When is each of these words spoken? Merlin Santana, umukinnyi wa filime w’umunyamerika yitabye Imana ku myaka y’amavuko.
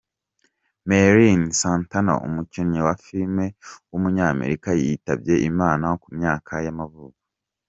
Merlin 0.89 1.43
Santana, 1.59 2.13
umukinnyi 2.27 2.79
wa 2.87 2.95
filime 3.03 3.45
w’umunyamerika 3.89 4.69
yitabye 4.81 5.35
Imana 5.49 5.85
ku 6.01 6.07
myaka 6.17 6.53
y’amavuko. 6.65 7.19